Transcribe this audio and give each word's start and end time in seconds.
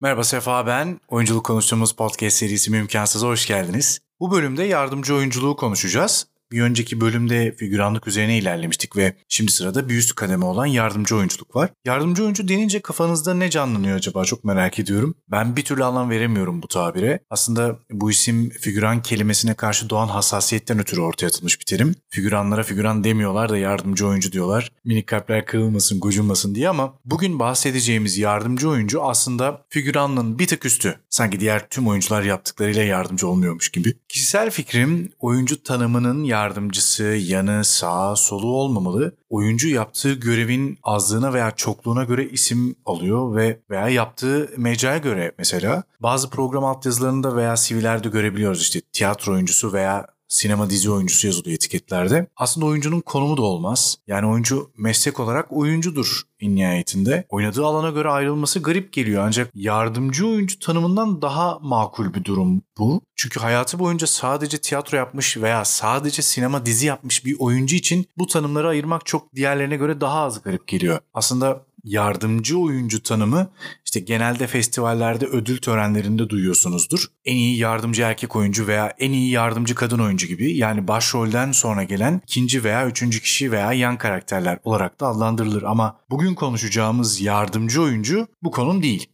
Merhaba 0.00 0.24
Sefa 0.24 0.66
ben. 0.66 1.00
Oyunculuk 1.08 1.46
konuştuğumuz 1.46 1.92
podcast 1.92 2.36
serisi 2.36 2.70
Mümkansız'a 2.70 3.26
hoş 3.26 3.46
geldiniz. 3.46 4.00
Bu 4.20 4.30
bölümde 4.30 4.64
yardımcı 4.64 5.14
oyunculuğu 5.14 5.56
konuşacağız. 5.56 6.26
Bir 6.52 6.62
önceki 6.62 7.00
bölümde 7.00 7.52
figüranlık 7.56 8.08
üzerine 8.08 8.38
ilerlemiştik 8.38 8.96
ve 8.96 9.14
şimdi 9.28 9.52
sırada 9.52 9.88
bir 9.88 9.94
üst 9.94 10.14
kademe 10.14 10.44
olan 10.44 10.66
yardımcı 10.66 11.16
oyunculuk 11.16 11.56
var. 11.56 11.70
Yardımcı 11.84 12.22
oyuncu 12.22 12.48
denince 12.48 12.80
kafanızda 12.80 13.34
ne 13.34 13.50
canlanıyor 13.50 13.96
acaba 13.96 14.24
çok 14.24 14.44
merak 14.44 14.78
ediyorum. 14.78 15.14
Ben 15.30 15.56
bir 15.56 15.64
türlü 15.64 15.84
anlam 15.84 16.10
veremiyorum 16.10 16.62
bu 16.62 16.68
tabire. 16.68 17.20
Aslında 17.30 17.78
bu 17.90 18.10
isim 18.10 18.50
figüran 18.50 19.02
kelimesine 19.02 19.54
karşı 19.54 19.90
doğan 19.90 20.08
hassasiyetten 20.08 20.78
ötürü 20.78 21.00
ortaya 21.00 21.26
atılmış 21.26 21.60
bir 21.60 21.64
terim. 21.64 21.94
Figüranlara 22.10 22.62
figüran 22.62 23.04
demiyorlar 23.04 23.48
da 23.48 23.58
yardımcı 23.58 24.06
oyuncu 24.06 24.32
diyorlar. 24.32 24.72
Minik 24.84 25.06
kalpler 25.06 25.46
kırılmasın, 25.46 26.00
gocunmasın 26.00 26.54
diye 26.54 26.68
ama 26.68 26.94
bugün 27.04 27.38
bahsedeceğimiz 27.38 28.18
yardımcı 28.18 28.68
oyuncu 28.68 29.02
aslında 29.02 29.64
figüranlığın 29.70 30.38
bir 30.38 30.46
tık 30.46 30.64
üstü. 30.64 30.98
Sanki 31.10 31.40
diğer 31.40 31.68
tüm 31.68 31.88
oyuncular 31.88 32.22
yaptıklarıyla 32.22 32.82
yardımcı 32.82 33.28
olmuyormuş 33.28 33.68
gibi. 33.68 33.94
Kişisel 34.08 34.50
fikrim 34.50 35.12
oyuncu 35.18 35.62
tanımının 35.62 36.24
yardımcısı, 36.38 37.02
yanı, 37.04 37.64
sağ, 37.64 38.16
solu 38.16 38.46
olmamalı. 38.46 39.16
Oyuncu 39.28 39.68
yaptığı 39.68 40.12
görevin 40.12 40.78
azlığına 40.82 41.32
veya 41.32 41.50
çokluğuna 41.50 42.04
göre 42.04 42.28
isim 42.28 42.74
alıyor 42.86 43.36
ve 43.36 43.60
veya 43.70 43.88
yaptığı 43.88 44.50
mecraya 44.56 44.98
göre 44.98 45.32
mesela 45.38 45.82
bazı 46.00 46.30
program 46.30 46.64
altyazılarında 46.64 47.36
veya 47.36 47.54
CV'lerde 47.56 48.08
görebiliyoruz 48.08 48.60
işte 48.60 48.80
tiyatro 48.92 49.32
oyuncusu 49.32 49.72
veya 49.72 50.06
sinema 50.28 50.70
dizi 50.70 50.90
oyuncusu 50.90 51.26
yazılıyor 51.26 51.54
etiketlerde. 51.54 52.26
Aslında 52.36 52.66
oyuncunun 52.66 53.00
konumu 53.00 53.36
da 53.36 53.42
olmaz. 53.42 53.96
Yani 54.06 54.26
oyuncu 54.26 54.70
meslek 54.76 55.20
olarak 55.20 55.52
oyuncudur 55.52 56.22
en 56.40 56.56
nihayetinde. 56.56 57.26
Oynadığı 57.28 57.66
alana 57.66 57.90
göre 57.90 58.08
ayrılması 58.08 58.60
garip 58.60 58.92
geliyor 58.92 59.22
ancak 59.26 59.50
yardımcı 59.54 60.26
oyuncu 60.26 60.58
tanımından 60.58 61.22
daha 61.22 61.58
makul 61.58 62.14
bir 62.14 62.24
durum 62.24 62.62
bu. 62.78 63.00
Çünkü 63.16 63.40
hayatı 63.40 63.78
boyunca 63.78 64.06
sadece 64.06 64.58
tiyatro 64.58 64.96
yapmış 64.96 65.36
veya 65.36 65.64
sadece 65.64 66.22
sinema 66.22 66.66
dizi 66.66 66.86
yapmış 66.86 67.24
bir 67.24 67.36
oyuncu 67.38 67.76
için 67.76 68.06
bu 68.18 68.26
tanımları 68.26 68.68
ayırmak 68.68 69.06
çok 69.06 69.34
diğerlerine 69.34 69.76
göre 69.76 70.00
daha 70.00 70.20
az 70.20 70.42
garip 70.42 70.66
geliyor. 70.66 70.98
Aslında 71.14 71.67
yardımcı 71.84 72.58
oyuncu 72.58 73.02
tanımı 73.02 73.50
işte 73.84 74.00
genelde 74.00 74.46
festivallerde 74.46 75.26
ödül 75.26 75.58
törenlerinde 75.58 76.28
duyuyorsunuzdur. 76.28 77.04
En 77.24 77.36
iyi 77.36 77.58
yardımcı 77.58 78.02
erkek 78.02 78.36
oyuncu 78.36 78.66
veya 78.66 78.94
en 78.98 79.12
iyi 79.12 79.30
yardımcı 79.30 79.74
kadın 79.74 79.98
oyuncu 79.98 80.26
gibi 80.26 80.56
yani 80.56 80.88
başrolden 80.88 81.52
sonra 81.52 81.82
gelen 81.82 82.20
ikinci 82.24 82.64
veya 82.64 82.86
üçüncü 82.86 83.20
kişi 83.20 83.52
veya 83.52 83.72
yan 83.72 83.98
karakterler 83.98 84.58
olarak 84.64 85.00
da 85.00 85.06
adlandırılır. 85.06 85.62
Ama 85.62 86.00
bugün 86.10 86.34
konuşacağımız 86.34 87.20
yardımcı 87.20 87.82
oyuncu 87.82 88.26
bu 88.42 88.50
konum 88.50 88.82
değil. 88.82 89.06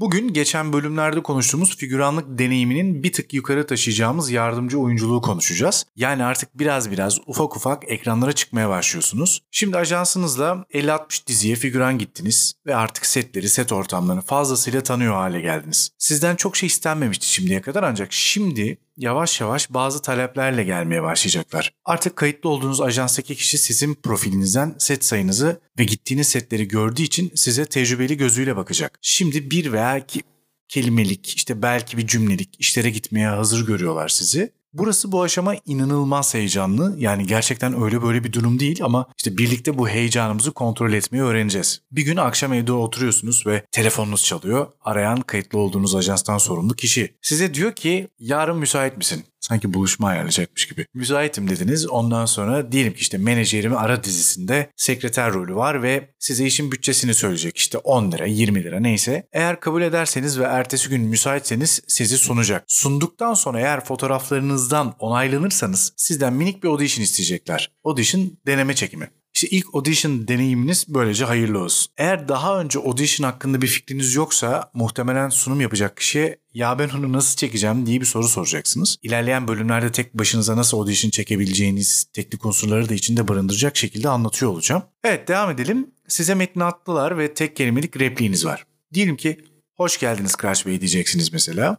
Bugün 0.00 0.32
geçen 0.32 0.72
bölümlerde 0.72 1.22
konuştuğumuz 1.22 1.76
figüranlık 1.76 2.38
deneyiminin 2.38 3.02
bir 3.02 3.12
tık 3.12 3.34
yukarı 3.34 3.66
taşıyacağımız 3.66 4.30
yardımcı 4.30 4.80
oyunculuğu 4.80 5.20
konuşacağız. 5.20 5.86
Yani 5.96 6.24
artık 6.24 6.58
biraz 6.58 6.90
biraz 6.90 7.18
ufak 7.26 7.56
ufak 7.56 7.90
ekranlara 7.90 8.32
çıkmaya 8.32 8.68
başlıyorsunuz. 8.68 9.42
Şimdi 9.50 9.78
ajansınızla 9.78 10.64
50-60 10.74 11.26
diziye 11.26 11.56
figüran 11.56 11.98
gittiniz 11.98 12.54
ve 12.66 12.74
artık 12.76 13.06
setleri, 13.06 13.48
set 13.48 13.72
ortamlarını 13.72 14.22
fazlasıyla 14.22 14.82
tanıyor 14.82 15.14
hale 15.14 15.40
geldiniz. 15.40 15.90
Sizden 15.98 16.36
çok 16.36 16.56
şey 16.56 16.66
istenmemişti 16.66 17.32
şimdiye 17.32 17.60
kadar 17.60 17.82
ancak 17.82 18.12
şimdi 18.12 18.78
yavaş 18.96 19.40
yavaş 19.40 19.70
bazı 19.70 20.02
taleplerle 20.02 20.64
gelmeye 20.64 21.02
başlayacaklar. 21.02 21.72
Artık 21.84 22.16
kayıtlı 22.16 22.50
olduğunuz 22.50 22.80
ajanstaki 22.80 23.36
kişi 23.36 23.58
sizin 23.58 23.94
profilinizden 23.94 24.74
set 24.78 25.04
sayınızı 25.04 25.60
ve 25.78 25.84
gittiğiniz 25.84 26.28
setleri 26.28 26.68
gördüğü 26.68 27.02
için 27.02 27.32
size 27.34 27.64
tecrübeli 27.64 28.16
gözüyle 28.16 28.56
bakacak. 28.56 28.98
Şimdi 29.02 29.50
bir 29.50 29.72
veya 29.72 29.98
iki 29.98 30.22
kelimelik 30.68 31.36
işte 31.36 31.62
belki 31.62 31.98
bir 31.98 32.06
cümlelik 32.06 32.60
işlere 32.60 32.90
gitmeye 32.90 33.28
hazır 33.28 33.66
görüyorlar 33.66 34.08
sizi. 34.08 34.52
Burası 34.72 35.12
bu 35.12 35.22
aşama 35.22 35.54
inanılmaz 35.66 36.34
heyecanlı. 36.34 36.94
Yani 36.98 37.26
gerçekten 37.26 37.82
öyle 37.82 38.02
böyle 38.02 38.24
bir 38.24 38.32
durum 38.32 38.60
değil 38.60 38.84
ama 38.84 39.06
işte 39.18 39.38
birlikte 39.38 39.78
bu 39.78 39.88
heyecanımızı 39.88 40.52
kontrol 40.52 40.92
etmeyi 40.92 41.24
öğreneceğiz. 41.24 41.82
Bir 41.92 42.02
gün 42.02 42.16
akşam 42.16 42.52
evde 42.52 42.72
oturuyorsunuz 42.72 43.46
ve 43.46 43.64
telefonunuz 43.72 44.24
çalıyor. 44.24 44.66
Arayan 44.80 45.20
kayıtlı 45.20 45.58
olduğunuz 45.58 45.94
ajanstan 45.94 46.38
sorumlu 46.38 46.74
kişi. 46.74 47.14
Size 47.22 47.54
diyor 47.54 47.72
ki 47.72 48.08
yarın 48.18 48.58
müsait 48.58 48.96
misin? 48.96 49.24
Sanki 49.40 49.74
buluşma 49.74 50.08
ayarlayacakmış 50.08 50.68
gibi. 50.68 50.86
Müsaitim 50.94 51.50
dediniz. 51.50 51.86
Ondan 51.88 52.26
sonra 52.26 52.72
diyelim 52.72 52.92
ki 52.92 53.00
işte 53.00 53.18
menajerimi 53.18 53.76
ara 53.76 54.04
dizisinde 54.04 54.70
sekreter 54.76 55.32
rolü 55.32 55.54
var 55.54 55.82
ve 55.82 56.14
size 56.18 56.46
işin 56.46 56.72
bütçesini 56.72 57.14
söyleyecek. 57.14 57.56
İşte 57.56 57.78
10 57.78 58.12
lira 58.12 58.26
20 58.26 58.64
lira 58.64 58.80
neyse. 58.80 59.28
Eğer 59.32 59.60
kabul 59.60 59.82
ederseniz 59.82 60.38
ve 60.38 60.44
ertesi 60.44 60.88
gün 60.88 61.02
müsaitseniz 61.02 61.82
sizi 61.88 62.18
sunacak. 62.18 62.64
Sunduktan 62.66 63.34
sonra 63.34 63.60
eğer 63.60 63.84
fotoğraflarınızdan 63.84 64.94
onaylanırsanız 64.98 65.92
sizden 65.96 66.32
minik 66.32 66.62
bir 66.62 66.68
audition 66.68 67.04
isteyecekler. 67.04 67.70
Audition 67.84 68.38
deneme 68.46 68.74
çekimi. 68.74 69.10
İşte 69.42 69.56
ilk 69.56 69.74
audition 69.74 70.28
deneyiminiz 70.28 70.84
böylece 70.88 71.24
hayırlı 71.24 71.58
olsun. 71.62 71.92
Eğer 71.98 72.28
daha 72.28 72.60
önce 72.60 72.78
audition 72.78 73.28
hakkında 73.28 73.62
bir 73.62 73.66
fikriniz 73.66 74.14
yoksa 74.14 74.70
muhtemelen 74.74 75.28
sunum 75.28 75.60
yapacak 75.60 75.96
kişiye 75.96 76.38
ya 76.54 76.78
ben 76.78 76.88
onu 76.88 77.12
nasıl 77.12 77.36
çekeceğim 77.36 77.86
diye 77.86 78.00
bir 78.00 78.06
soru 78.06 78.28
soracaksınız. 78.28 78.96
İlerleyen 79.02 79.48
bölümlerde 79.48 79.92
tek 79.92 80.14
başınıza 80.14 80.56
nasıl 80.56 80.78
audition 80.78 81.10
çekebileceğiniz 81.10 82.04
teknik 82.12 82.46
unsurları 82.46 82.88
da 82.88 82.94
içinde 82.94 83.28
barındıracak 83.28 83.76
şekilde 83.76 84.08
anlatıyor 84.08 84.52
olacağım. 84.52 84.82
Evet 85.04 85.28
devam 85.28 85.50
edelim. 85.50 85.90
Size 86.08 86.34
metni 86.34 86.64
attılar 86.64 87.18
ve 87.18 87.34
tek 87.34 87.56
kelimelik 87.56 88.00
repliğiniz 88.00 88.46
var. 88.46 88.66
Diyelim 88.94 89.16
ki 89.16 89.44
Hoş 89.80 89.98
geldiniz 89.98 90.36
Crash 90.42 90.66
Bey 90.66 90.80
diyeceksiniz 90.80 91.32
mesela. 91.32 91.76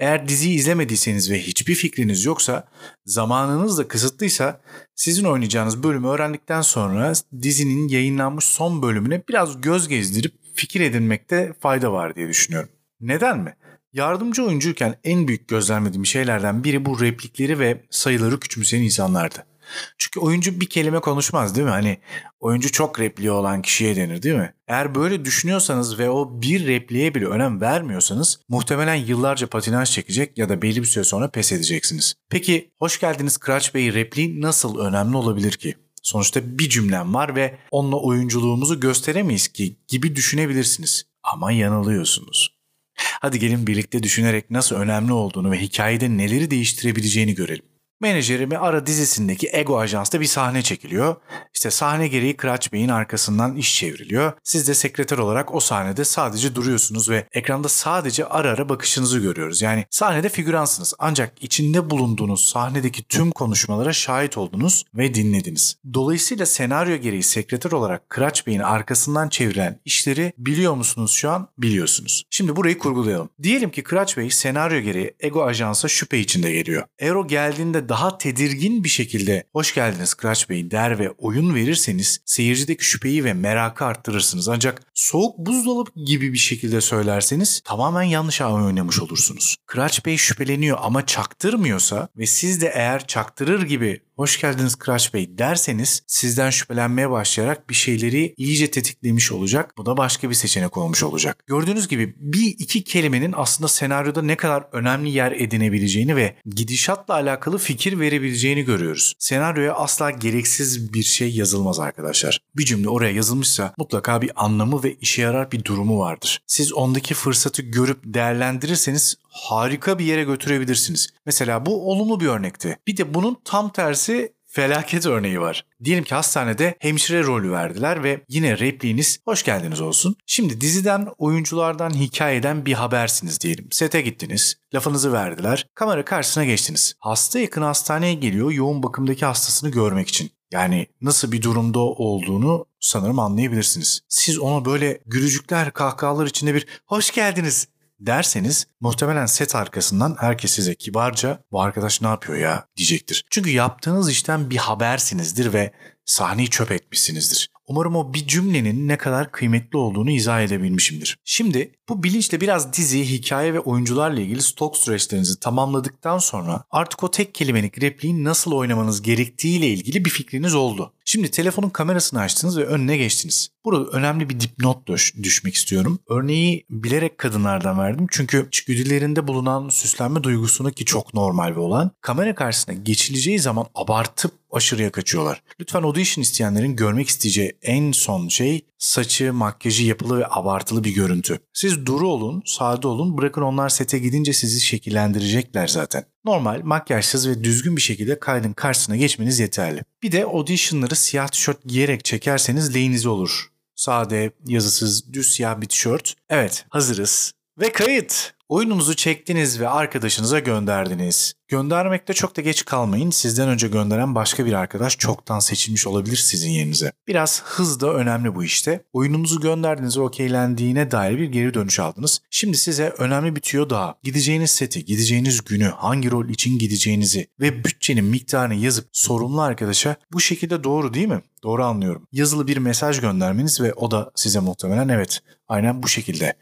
Eğer 0.00 0.28
diziyi 0.28 0.56
izlemediyseniz 0.56 1.30
ve 1.30 1.40
hiçbir 1.42 1.74
fikriniz 1.74 2.24
yoksa, 2.24 2.68
zamanınız 3.06 3.78
da 3.78 3.88
kısıtlıysa 3.88 4.60
sizin 4.94 5.24
oynayacağınız 5.24 5.82
bölümü 5.82 6.06
öğrendikten 6.06 6.60
sonra 6.60 7.12
dizinin 7.42 7.88
yayınlanmış 7.88 8.44
son 8.44 8.82
bölümüne 8.82 9.22
biraz 9.28 9.60
göz 9.60 9.88
gezdirip 9.88 10.34
fikir 10.54 10.80
edinmekte 10.80 11.52
fayda 11.60 11.92
var 11.92 12.16
diye 12.16 12.28
düşünüyorum. 12.28 12.70
Neden 13.00 13.38
mi? 13.38 13.56
Yardımcı 13.92 14.44
oyuncuyken 14.44 14.94
en 15.04 15.28
büyük 15.28 15.48
gözlemlediğim 15.48 16.06
şeylerden 16.06 16.64
biri 16.64 16.84
bu 16.84 17.00
replikleri 17.00 17.58
ve 17.58 17.84
sayıları 17.90 18.40
küçümseyen 18.40 18.82
insanlardı. 18.82 19.51
Çünkü 19.98 20.20
oyuncu 20.20 20.60
bir 20.60 20.66
kelime 20.66 21.00
konuşmaz 21.00 21.54
değil 21.54 21.64
mi? 21.64 21.70
Hani 21.70 21.98
oyuncu 22.40 22.72
çok 22.72 23.00
repliği 23.00 23.30
olan 23.30 23.62
kişiye 23.62 23.96
denir 23.96 24.22
değil 24.22 24.34
mi? 24.34 24.54
Eğer 24.68 24.94
böyle 24.94 25.24
düşünüyorsanız 25.24 25.98
ve 25.98 26.10
o 26.10 26.42
bir 26.42 26.66
repliğe 26.66 27.14
bile 27.14 27.26
önem 27.26 27.60
vermiyorsanız 27.60 28.40
muhtemelen 28.48 28.94
yıllarca 28.94 29.46
patinaj 29.46 29.90
çekecek 29.90 30.38
ya 30.38 30.48
da 30.48 30.62
belli 30.62 30.80
bir 30.80 30.86
süre 30.86 31.04
sonra 31.04 31.30
pes 31.30 31.52
edeceksiniz. 31.52 32.14
Peki 32.30 32.70
hoş 32.78 33.00
geldiniz 33.00 33.36
Kıraç 33.36 33.74
Bey 33.74 33.94
repliği 33.94 34.40
nasıl 34.40 34.78
önemli 34.78 35.16
olabilir 35.16 35.52
ki? 35.52 35.74
Sonuçta 36.02 36.58
bir 36.58 36.68
cümlem 36.68 37.14
var 37.14 37.36
ve 37.36 37.58
onunla 37.70 37.96
oyunculuğumuzu 37.96 38.80
gösteremeyiz 38.80 39.48
ki 39.48 39.76
gibi 39.88 40.16
düşünebilirsiniz. 40.16 41.06
Ama 41.22 41.52
yanılıyorsunuz. 41.52 42.62
Hadi 42.94 43.38
gelin 43.38 43.66
birlikte 43.66 44.02
düşünerek 44.02 44.50
nasıl 44.50 44.76
önemli 44.76 45.12
olduğunu 45.12 45.50
ve 45.50 45.60
hikayede 45.60 46.16
neleri 46.16 46.50
değiştirebileceğini 46.50 47.34
görelim. 47.34 47.64
Menajerimi 48.02 48.58
Ara 48.58 48.86
dizisindeki 48.86 49.48
Ego 49.52 49.78
Ajans'ta 49.78 50.20
bir 50.20 50.26
sahne 50.26 50.62
çekiliyor. 50.62 51.16
İşte 51.54 51.70
sahne 51.70 52.08
gereği 52.08 52.36
Kıraç 52.36 52.72
Bey'in 52.72 52.88
arkasından 52.88 53.56
iş 53.56 53.78
çevriliyor. 53.78 54.32
Siz 54.44 54.68
de 54.68 54.74
sekreter 54.74 55.18
olarak 55.18 55.54
o 55.54 55.60
sahnede 55.60 56.04
sadece 56.04 56.54
duruyorsunuz 56.54 57.10
ve 57.10 57.26
ekranda 57.32 57.68
sadece 57.68 58.24
ara 58.26 58.50
ara 58.50 58.68
bakışınızı 58.68 59.18
görüyoruz. 59.18 59.62
Yani 59.62 59.86
sahnede 59.90 60.28
figüransınız 60.28 60.94
ancak 60.98 61.42
içinde 61.42 61.90
bulunduğunuz 61.90 62.48
sahnedeki 62.48 63.02
tüm 63.02 63.30
konuşmalara 63.30 63.92
şahit 63.92 64.38
oldunuz 64.38 64.84
ve 64.94 65.14
dinlediniz. 65.14 65.76
Dolayısıyla 65.94 66.46
senaryo 66.46 66.96
gereği 66.96 67.22
sekreter 67.22 67.72
olarak 67.72 68.10
Kıraç 68.10 68.46
Bey'in 68.46 68.60
arkasından 68.60 69.28
çevrilen 69.28 69.80
işleri 69.84 70.32
biliyor 70.38 70.74
musunuz 70.74 71.12
şu 71.12 71.30
an? 71.30 71.48
Biliyorsunuz. 71.58 72.24
Şimdi 72.30 72.56
burayı 72.56 72.78
kurgulayalım. 72.78 73.28
Diyelim 73.42 73.70
ki 73.70 73.82
Kıraç 73.82 74.16
Bey 74.16 74.30
senaryo 74.30 74.80
gereği 74.80 75.14
Ego 75.20 75.44
Ajans'a 75.44 75.88
şüphe 75.88 76.18
içinde 76.18 76.52
geliyor. 76.52 76.84
Ero 76.98 77.26
geldiğinde 77.26 77.91
daha 77.92 78.18
tedirgin 78.18 78.84
bir 78.84 78.88
şekilde 78.88 79.44
hoş 79.52 79.74
geldiniz 79.74 80.14
Kıraç 80.14 80.50
Bey 80.50 80.70
der 80.70 80.98
ve 80.98 81.10
oyun 81.10 81.54
verirseniz 81.54 82.20
seyircideki 82.24 82.84
şüpheyi 82.84 83.24
ve 83.24 83.32
merakı 83.32 83.84
arttırırsınız. 83.84 84.48
Ancak 84.48 84.82
soğuk 84.94 85.38
buzdolabı 85.38 85.90
gibi 86.06 86.32
bir 86.32 86.38
şekilde 86.38 86.80
söylerseniz 86.80 87.60
tamamen 87.64 88.02
yanlış 88.02 88.40
oynamış 88.40 89.00
olursunuz. 89.00 89.56
Kıraç 89.66 90.06
Bey 90.06 90.16
şüpheleniyor 90.16 90.78
ama 90.80 91.06
çaktırmıyorsa 91.06 92.08
ve 92.16 92.26
siz 92.26 92.60
de 92.60 92.72
eğer 92.74 93.06
çaktırır 93.06 93.62
gibi 93.62 94.00
hoş 94.16 94.40
geldiniz 94.40 94.74
Kıraç 94.74 95.14
Bey 95.14 95.38
derseniz 95.38 96.02
sizden 96.06 96.50
şüphelenmeye 96.50 97.10
başlayarak 97.10 97.70
bir 97.70 97.74
şeyleri 97.74 98.34
iyice 98.36 98.70
tetiklemiş 98.70 99.32
olacak. 99.32 99.74
Bu 99.78 99.86
da 99.86 99.96
başka 99.96 100.30
bir 100.30 100.34
seçenek 100.34 100.76
olmuş 100.76 101.02
olacak. 101.02 101.44
Gördüğünüz 101.46 101.88
gibi 101.88 102.14
bir 102.18 102.46
iki 102.58 102.84
kelimenin 102.84 103.34
aslında 103.36 103.68
senaryoda 103.68 104.22
ne 104.22 104.36
kadar 104.36 104.64
önemli 104.72 105.10
yer 105.10 105.32
edinebileceğini 105.32 106.16
ve 106.16 106.36
gidişatla 106.46 107.14
alakalı 107.14 107.58
fikir 107.58 108.00
verebileceğini 108.00 108.62
görüyoruz. 108.62 109.14
Senaryoya 109.18 109.74
asla 109.74 110.10
gereksiz 110.10 110.92
bir 110.92 111.02
şey 111.02 111.34
yazılmaz 111.34 111.80
arkadaşlar. 111.80 112.40
Bir 112.56 112.64
cümle 112.64 112.88
oraya 112.88 113.12
yazılmışsa 113.12 113.74
mutlaka 113.78 114.22
bir 114.22 114.30
anlamı 114.36 114.82
ve 114.82 114.91
böyle 114.92 115.00
işe 115.00 115.22
yarar 115.22 115.52
bir 115.52 115.64
durumu 115.64 115.98
vardır. 115.98 116.42
Siz 116.46 116.72
ondaki 116.72 117.14
fırsatı 117.14 117.62
görüp 117.62 117.98
değerlendirirseniz 118.04 119.16
harika 119.28 119.98
bir 119.98 120.04
yere 120.04 120.24
götürebilirsiniz. 120.24 121.08
Mesela 121.26 121.66
bu 121.66 121.90
olumlu 121.90 122.20
bir 122.20 122.26
örnekti. 122.26 122.78
Bir 122.86 122.96
de 122.96 123.14
bunun 123.14 123.38
tam 123.44 123.72
tersi 123.72 124.32
felaket 124.46 125.06
örneği 125.06 125.40
var. 125.40 125.64
Diyelim 125.84 126.04
ki 126.04 126.14
hastanede 126.14 126.74
hemşire 126.78 127.22
rolü 127.22 127.52
verdiler 127.52 128.02
ve 128.02 128.20
yine 128.28 128.58
repliğiniz 128.58 129.18
hoş 129.24 129.42
geldiniz 129.42 129.80
olsun. 129.80 130.16
Şimdi 130.26 130.60
diziden, 130.60 131.08
oyunculardan, 131.18 131.90
hikayeden 131.90 132.66
bir 132.66 132.72
habersiniz 132.72 133.40
diyelim. 133.40 133.68
Sete 133.70 134.00
gittiniz, 134.00 134.56
lafınızı 134.74 135.12
verdiler, 135.12 135.66
kamera 135.74 136.04
karşısına 136.04 136.44
geçtiniz. 136.44 136.94
Hasta 136.98 137.38
yakın 137.38 137.62
hastaneye 137.62 138.14
geliyor 138.14 138.52
yoğun 138.52 138.82
bakımdaki 138.82 139.24
hastasını 139.24 139.70
görmek 139.70 140.08
için. 140.08 140.30
Yani 140.52 140.86
nasıl 141.00 141.32
bir 141.32 141.42
durumda 141.42 141.78
olduğunu 141.80 142.66
sanırım 142.80 143.18
anlayabilirsiniz. 143.18 144.00
Siz 144.08 144.38
ona 144.38 144.64
böyle 144.64 145.00
gülücükler, 145.06 145.72
kahkahalar 145.72 146.26
içinde 146.26 146.54
bir 146.54 146.66
hoş 146.86 147.10
geldiniz 147.10 147.68
derseniz 148.00 148.66
muhtemelen 148.82 149.26
set 149.26 149.54
arkasından 149.54 150.16
herkes 150.18 150.50
size 150.50 150.74
kibarca 150.74 151.44
bu 151.52 151.62
arkadaş 151.62 152.02
ne 152.02 152.08
yapıyor 152.08 152.38
ya 152.38 152.66
diyecektir. 152.76 153.24
Çünkü 153.30 153.50
yaptığınız 153.50 154.10
işten 154.10 154.50
bir 154.50 154.56
habersinizdir 154.56 155.52
ve 155.52 155.72
sahneyi 156.04 156.50
çöp 156.50 156.72
etmişsinizdir. 156.72 157.52
Umarım 157.66 157.96
o 157.96 158.14
bir 158.14 158.26
cümlenin 158.26 158.88
ne 158.88 158.98
kadar 158.98 159.32
kıymetli 159.32 159.78
olduğunu 159.78 160.10
izah 160.10 160.42
edebilmişimdir. 160.42 161.18
Şimdi 161.24 161.72
bu 161.88 162.02
bilinçle 162.02 162.40
biraz 162.40 162.72
dizi, 162.72 163.04
hikaye 163.04 163.54
ve 163.54 163.60
oyuncularla 163.60 164.20
ilgili 164.20 164.42
stok 164.42 164.76
süreçlerinizi 164.76 165.40
tamamladıktan 165.40 166.18
sonra 166.18 166.64
artık 166.70 167.04
o 167.04 167.10
tek 167.10 167.34
kelimelik 167.34 167.82
repliği 167.82 168.24
nasıl 168.24 168.52
oynamanız 168.52 169.02
gerektiğiyle 169.02 169.68
ilgili 169.68 170.04
bir 170.04 170.10
fikriniz 170.10 170.54
oldu. 170.54 170.92
Şimdi 171.04 171.30
telefonun 171.30 171.70
kamerasını 171.70 172.20
açtınız 172.20 172.58
ve 172.58 172.64
önüne 172.64 172.96
geçtiniz. 172.96 173.48
Burada 173.64 173.90
önemli 173.90 174.30
bir 174.30 174.40
dipnot 174.40 174.88
düş 174.88 175.14
düşmek 175.22 175.54
istiyorum. 175.54 175.98
Örneği 176.08 176.66
bilerek 176.70 177.18
kadınlardan 177.18 177.78
verdim 177.78 178.06
çünkü 178.10 178.48
içgüdülerinde 178.72 179.28
bulunan 179.28 179.68
süslenme 179.68 180.22
duygusunu 180.22 180.70
ki 180.70 180.84
çok 180.84 181.14
normal 181.14 181.56
ve 181.56 181.60
olan 181.60 181.90
kamera 182.00 182.34
karşısına 182.34 182.74
geçileceği 182.74 183.38
zaman 183.38 183.66
abartıp 183.74 184.32
aşırıya 184.52 184.92
kaçıyorlar. 184.92 185.42
Lütfen 185.60 185.82
audition 185.82 186.22
isteyenlerin 186.22 186.76
görmek 186.76 187.08
isteyeceği 187.08 187.52
en 187.62 187.92
son 187.92 188.28
şey 188.28 188.66
saçı, 188.78 189.32
makyajı 189.32 189.84
yapılı 189.84 190.18
ve 190.18 190.26
abartılı 190.30 190.84
bir 190.84 190.94
görüntü. 190.94 191.38
Siz 191.52 191.86
duru 191.86 192.08
olun, 192.08 192.42
sade 192.46 192.86
olun, 192.86 193.18
bırakın 193.18 193.42
onlar 193.42 193.68
sete 193.68 193.98
gidince 193.98 194.32
sizi 194.32 194.60
şekillendirecekler 194.60 195.68
zaten. 195.68 196.04
Normal, 196.24 196.60
makyajsız 196.64 197.28
ve 197.28 197.44
düzgün 197.44 197.76
bir 197.76 197.82
şekilde 197.82 198.18
kaydın 198.18 198.52
karşısına 198.52 198.96
geçmeniz 198.96 199.38
yeterli. 199.38 199.82
Bir 200.02 200.12
de 200.12 200.24
auditionları 200.24 200.96
siyah 200.96 201.28
tişört 201.28 201.64
giyerek 201.64 202.04
çekerseniz 202.04 202.74
lehinize 202.74 203.08
olur. 203.08 203.48
Sade, 203.76 204.32
yazısız, 204.46 205.12
düz 205.12 205.32
siyah 205.32 205.60
bir 205.60 205.66
tişört. 205.66 206.14
Evet, 206.30 206.66
hazırız. 206.70 207.32
Ve 207.60 207.72
kayıt. 207.72 208.34
Oyununuzu 208.52 208.96
çektiniz 208.96 209.60
ve 209.60 209.68
arkadaşınıza 209.68 210.38
gönderdiniz. 210.38 211.34
Göndermekte 211.48 212.12
çok 212.12 212.36
da 212.36 212.40
geç 212.40 212.64
kalmayın. 212.64 213.10
Sizden 213.10 213.48
önce 213.48 213.68
gönderen 213.68 214.14
başka 214.14 214.46
bir 214.46 214.52
arkadaş 214.52 214.98
çoktan 214.98 215.38
seçilmiş 215.38 215.86
olabilir 215.86 216.16
sizin 216.16 216.50
yerinize. 216.50 216.92
Biraz 217.08 217.42
hız 217.42 217.80
da 217.80 217.94
önemli 217.94 218.34
bu 218.34 218.44
işte. 218.44 218.84
Oyununuzu 218.92 219.40
gönderdiniz 219.40 219.98
ve 219.98 220.02
okeylendiğine 220.02 220.90
dair 220.90 221.18
bir 221.18 221.24
geri 221.24 221.54
dönüş 221.54 221.80
aldınız. 221.80 222.20
Şimdi 222.30 222.56
size 222.56 222.88
önemli 222.98 223.36
bir 223.36 223.40
tüyo 223.40 223.70
daha. 223.70 223.94
Gideceğiniz 224.02 224.50
seti, 224.50 224.84
gideceğiniz 224.84 225.44
günü, 225.44 225.68
hangi 225.68 226.10
rol 226.10 226.28
için 226.28 226.58
gideceğinizi 226.58 227.28
ve 227.40 227.64
bütçenin 227.64 228.04
miktarını 228.04 228.54
yazıp 228.54 228.88
sorumlu 228.92 229.42
arkadaşa 229.42 229.96
bu 230.12 230.20
şekilde 230.20 230.64
doğru 230.64 230.94
değil 230.94 231.08
mi? 231.08 231.22
Doğru 231.42 231.64
anlıyorum. 231.64 232.06
Yazılı 232.12 232.46
bir 232.46 232.56
mesaj 232.56 233.00
göndermeniz 233.00 233.60
ve 233.60 233.74
o 233.74 233.90
da 233.90 234.10
size 234.14 234.40
muhtemelen 234.40 234.88
evet 234.88 235.20
aynen 235.48 235.82
bu 235.82 235.88
şekilde 235.88 236.34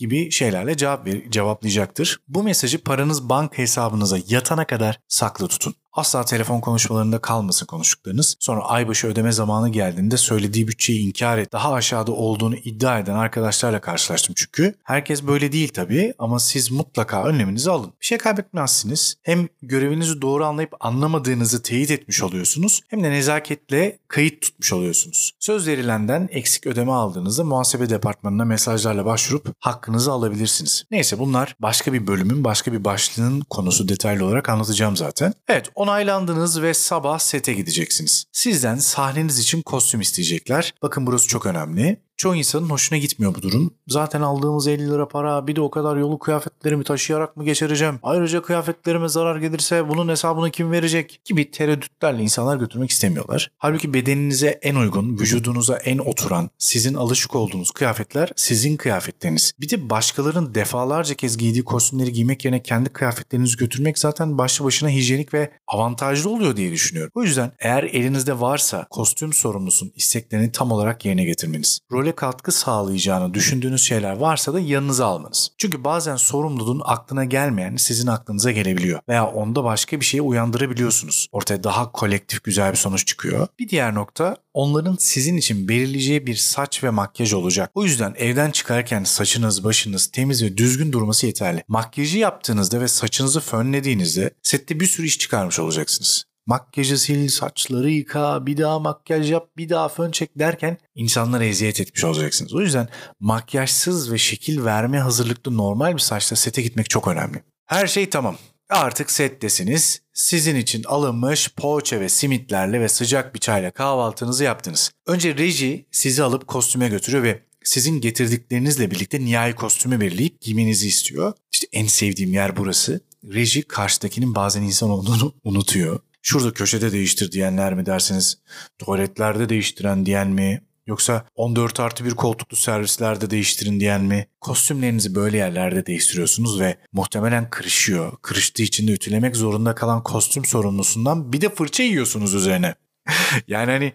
gibi 0.00 0.30
şeylerle 0.30 0.76
cevap 0.76 1.06
ver, 1.06 1.30
cevaplayacaktır. 1.30 2.20
Bu 2.28 2.42
mesajı 2.42 2.84
paranız 2.84 3.28
banka 3.28 3.58
hesabınıza 3.58 4.18
yatana 4.28 4.66
kadar 4.66 5.00
saklı 5.08 5.48
tutun. 5.48 5.74
Asla 5.92 6.24
telefon 6.24 6.60
konuşmalarında 6.60 7.18
kalmasın 7.18 7.66
konuştuklarınız. 7.66 8.36
Sonra 8.40 8.64
aybaşı 8.64 9.06
ödeme 9.06 9.32
zamanı 9.32 9.68
geldiğinde 9.68 10.16
söylediği 10.16 10.68
bütçeyi 10.68 11.06
inkar 11.06 11.38
et. 11.38 11.52
Daha 11.52 11.72
aşağıda 11.72 12.12
olduğunu 12.12 12.56
iddia 12.56 12.98
eden 12.98 13.14
arkadaşlarla 13.14 13.80
karşılaştım 13.80 14.34
çünkü. 14.38 14.74
Herkes 14.84 15.22
böyle 15.22 15.52
değil 15.52 15.68
tabii 15.68 16.14
ama 16.18 16.38
siz 16.38 16.70
mutlaka 16.70 17.24
önleminizi 17.24 17.70
alın. 17.70 17.92
Bir 18.00 18.06
şey 18.06 18.18
kaybetmezsiniz. 18.18 19.16
Hem 19.22 19.48
görevinizi 19.62 20.22
doğru 20.22 20.44
anlayıp 20.44 20.72
anlamadığınızı 20.80 21.62
teyit 21.62 21.90
etmiş 21.90 22.22
oluyorsunuz. 22.22 22.80
Hem 22.88 23.04
de 23.04 23.10
nezaketle 23.10 23.98
kayıt 24.08 24.42
tutmuş 24.42 24.72
oluyorsunuz. 24.72 25.32
Söz 25.40 25.66
verilenden 25.66 26.28
eksik 26.32 26.66
ödeme 26.66 26.92
aldığınızda 26.92 27.44
muhasebe 27.44 27.90
departmanına 27.90 28.44
mesajlarla 28.44 29.04
başvurup 29.04 29.48
hakkınızı 29.58 30.12
alabilirsiniz. 30.12 30.84
Neyse 30.90 31.18
bunlar 31.18 31.56
başka 31.60 31.92
bir 31.92 32.06
bölümün 32.06 32.44
başka 32.44 32.72
bir 32.72 32.84
başlığının 32.84 33.40
konusu 33.40 33.88
detaylı 33.88 34.24
olarak 34.24 34.48
anlatacağım 34.48 34.96
zaten. 34.96 35.34
Evet 35.48 35.70
onaylandınız 35.80 36.62
ve 36.62 36.74
sabah 36.74 37.18
sete 37.18 37.52
gideceksiniz. 37.52 38.24
Sizden 38.32 38.76
sahneniz 38.76 39.38
için 39.38 39.62
kostüm 39.62 40.00
isteyecekler. 40.00 40.74
Bakın 40.82 41.06
burası 41.06 41.28
çok 41.28 41.46
önemli. 41.46 42.00
Çoğu 42.20 42.36
insanın 42.36 42.70
hoşuna 42.70 42.98
gitmiyor 42.98 43.34
bu 43.34 43.42
durum. 43.42 43.74
Zaten 43.88 44.20
aldığımız 44.20 44.68
50 44.68 44.90
lira 44.90 45.08
para 45.08 45.46
bir 45.46 45.56
de 45.56 45.60
o 45.60 45.70
kadar 45.70 45.96
yolu 45.96 46.18
kıyafetlerimi 46.18 46.84
taşıyarak 46.84 47.36
mı 47.36 47.44
geçireceğim? 47.44 47.98
Ayrıca 48.02 48.42
kıyafetlerime 48.42 49.08
zarar 49.08 49.36
gelirse 49.36 49.88
bunun 49.88 50.08
hesabını 50.08 50.50
kim 50.50 50.72
verecek? 50.72 51.20
Gibi 51.24 51.50
tereddütlerle 51.50 52.22
insanlar 52.22 52.56
götürmek 52.56 52.90
istemiyorlar. 52.90 53.50
Halbuki 53.58 53.94
bedeninize 53.94 54.58
en 54.62 54.74
uygun, 54.74 55.18
vücudunuza 55.18 55.76
en 55.76 55.98
oturan, 55.98 56.50
sizin 56.58 56.94
alışık 56.94 57.34
olduğunuz 57.34 57.70
kıyafetler 57.70 58.32
sizin 58.36 58.76
kıyafetleriniz. 58.76 59.52
Bir 59.60 59.68
de 59.68 59.90
başkalarının 59.90 60.54
defalarca 60.54 61.14
kez 61.14 61.36
giydiği 61.36 61.64
kostümleri 61.64 62.12
giymek 62.12 62.44
yerine 62.44 62.62
kendi 62.62 62.90
kıyafetlerinizi 62.90 63.56
götürmek 63.56 63.98
zaten 63.98 64.38
başlı 64.38 64.64
başına 64.64 64.90
hijyenik 64.90 65.34
ve 65.34 65.50
avantajlı 65.66 66.30
oluyor 66.30 66.56
diye 66.56 66.72
düşünüyorum. 66.72 67.12
O 67.14 67.22
yüzden 67.22 67.52
eğer 67.58 67.82
elinizde 67.82 68.40
varsa 68.40 68.86
kostüm 68.90 69.32
sorumlusun 69.32 69.92
isteklerini 69.96 70.52
tam 70.52 70.72
olarak 70.72 71.04
yerine 71.04 71.24
getirmeniz. 71.24 71.80
Role 71.92 72.09
role 72.10 72.16
katkı 72.16 72.52
sağlayacağını 72.52 73.34
düşündüğünüz 73.34 73.82
şeyler 73.82 74.16
varsa 74.16 74.54
da 74.54 74.60
yanınıza 74.60 75.06
almanız. 75.06 75.50
Çünkü 75.58 75.84
bazen 75.84 76.16
sorumluluğun 76.16 76.82
aklına 76.84 77.24
gelmeyen 77.24 77.76
sizin 77.76 78.06
aklınıza 78.06 78.50
gelebiliyor 78.50 79.00
veya 79.08 79.26
onda 79.26 79.64
başka 79.64 80.00
bir 80.00 80.04
şeyi 80.04 80.22
uyandırabiliyorsunuz. 80.22 81.28
Ortaya 81.32 81.64
daha 81.64 81.92
kolektif 81.92 82.44
güzel 82.44 82.72
bir 82.72 82.76
sonuç 82.76 83.06
çıkıyor. 83.06 83.48
Bir 83.58 83.68
diğer 83.68 83.94
nokta 83.94 84.36
onların 84.54 84.96
sizin 84.98 85.36
için 85.36 85.68
belirleyeceği 85.68 86.26
bir 86.26 86.36
saç 86.36 86.84
ve 86.84 86.90
makyaj 86.90 87.32
olacak. 87.32 87.70
O 87.74 87.84
yüzden 87.84 88.14
evden 88.16 88.50
çıkarken 88.50 89.04
saçınız, 89.04 89.64
başınız 89.64 90.06
temiz 90.06 90.42
ve 90.42 90.56
düzgün 90.56 90.92
durması 90.92 91.26
yeterli. 91.26 91.64
Makyajı 91.68 92.18
yaptığınızda 92.18 92.80
ve 92.80 92.88
saçınızı 92.88 93.40
fönlediğinizde 93.40 94.30
sette 94.42 94.80
bir 94.80 94.86
sürü 94.86 95.06
iş 95.06 95.18
çıkarmış 95.18 95.58
olacaksınız 95.58 96.29
makyajı 96.50 96.98
sil, 97.04 97.22
saçları 97.28 97.90
yıka, 97.90 98.46
bir 98.46 98.56
daha 98.56 98.78
makyaj 98.78 99.30
yap, 99.30 99.48
bir 99.56 99.68
daha 99.68 99.88
fön 99.88 100.10
çek 100.10 100.38
derken 100.38 100.78
insanlara 100.94 101.44
eziyet 101.44 101.80
etmiş 101.80 102.04
olacaksınız. 102.04 102.54
O 102.54 102.60
yüzden 102.60 102.88
makyajsız 103.20 104.12
ve 104.12 104.18
şekil 104.18 104.64
verme 104.64 104.98
hazırlıklı 104.98 105.56
normal 105.56 105.94
bir 105.94 105.98
saçla 105.98 106.36
sete 106.36 106.62
gitmek 106.62 106.90
çok 106.90 107.08
önemli. 107.08 107.42
Her 107.66 107.86
şey 107.86 108.10
tamam. 108.10 108.36
Artık 108.70 109.10
settesiniz. 109.10 110.00
Sizin 110.12 110.56
için 110.56 110.84
alınmış 110.84 111.54
poğaça 111.56 112.00
ve 112.00 112.08
simitlerle 112.08 112.80
ve 112.80 112.88
sıcak 112.88 113.34
bir 113.34 113.40
çayla 113.40 113.70
kahvaltınızı 113.70 114.44
yaptınız. 114.44 114.90
Önce 115.06 115.36
reji 115.36 115.86
sizi 115.90 116.22
alıp 116.22 116.46
kostüme 116.46 116.88
götürüyor 116.88 117.22
ve 117.22 117.42
sizin 117.64 118.00
getirdiklerinizle 118.00 118.90
birlikte 118.90 119.20
nihai 119.20 119.54
kostümü 119.54 120.00
belirleyip 120.00 120.40
giymenizi 120.40 120.88
istiyor. 120.88 121.32
İşte 121.52 121.66
en 121.72 121.86
sevdiğim 121.86 122.32
yer 122.32 122.56
burası. 122.56 123.00
Reji 123.24 123.62
karşıdakinin 123.62 124.34
bazen 124.34 124.62
insan 124.62 124.90
olduğunu 124.90 125.34
unutuyor. 125.44 126.00
Şurada 126.22 126.52
köşede 126.52 126.92
değiştir 126.92 127.32
diyenler 127.32 127.74
mi 127.74 127.86
dersiniz? 127.86 128.38
Tuvaletlerde 128.78 129.48
değiştiren 129.48 130.06
diyen 130.06 130.28
mi? 130.28 130.62
Yoksa 130.86 131.24
14 131.34 131.80
artı 131.80 132.04
bir 132.04 132.10
koltuklu 132.10 132.56
servislerde 132.56 133.30
değiştirin 133.30 133.80
diyen 133.80 134.02
mi? 134.04 134.26
Kostümlerinizi 134.40 135.14
böyle 135.14 135.36
yerlerde 135.36 135.86
değiştiriyorsunuz 135.86 136.60
ve 136.60 136.76
muhtemelen 136.92 137.50
kırışıyor. 137.50 138.12
Kırıştığı 138.22 138.62
için 138.62 138.88
de 138.88 138.92
ütülemek 138.92 139.36
zorunda 139.36 139.74
kalan 139.74 140.02
kostüm 140.02 140.44
sorumlusundan 140.44 141.32
bir 141.32 141.40
de 141.40 141.54
fırça 141.54 141.82
yiyorsunuz 141.82 142.34
üzerine. 142.34 142.74
yani 143.48 143.70
hani 143.70 143.92